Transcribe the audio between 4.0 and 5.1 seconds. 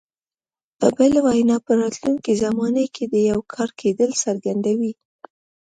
څرګندوي.